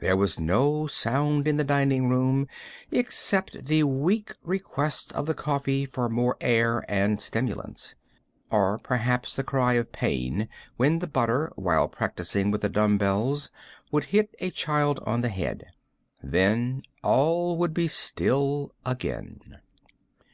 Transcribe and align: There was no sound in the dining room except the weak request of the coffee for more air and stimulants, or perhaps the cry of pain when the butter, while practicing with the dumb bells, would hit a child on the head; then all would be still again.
There 0.00 0.18
was 0.18 0.38
no 0.38 0.86
sound 0.86 1.48
in 1.48 1.56
the 1.56 1.64
dining 1.64 2.06
room 2.10 2.46
except 2.90 3.64
the 3.64 3.84
weak 3.84 4.34
request 4.44 5.14
of 5.14 5.24
the 5.24 5.32
coffee 5.32 5.86
for 5.86 6.10
more 6.10 6.36
air 6.42 6.84
and 6.90 7.18
stimulants, 7.22 7.94
or 8.50 8.76
perhaps 8.76 9.34
the 9.34 9.42
cry 9.42 9.72
of 9.72 9.90
pain 9.90 10.50
when 10.76 10.98
the 10.98 11.06
butter, 11.06 11.50
while 11.56 11.88
practicing 11.88 12.50
with 12.50 12.60
the 12.60 12.68
dumb 12.68 12.98
bells, 12.98 13.50
would 13.90 14.04
hit 14.04 14.34
a 14.40 14.50
child 14.50 15.00
on 15.06 15.22
the 15.22 15.30
head; 15.30 15.64
then 16.22 16.82
all 17.02 17.56
would 17.56 17.72
be 17.72 17.88
still 17.88 18.74
again. 18.84 19.56